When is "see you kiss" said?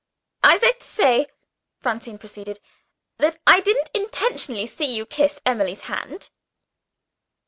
4.65-5.39